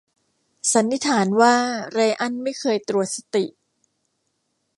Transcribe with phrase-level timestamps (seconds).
[0.71, 1.55] สันนิษฐานว่า
[1.91, 3.45] ไรอันไม่เคยตรวจสติ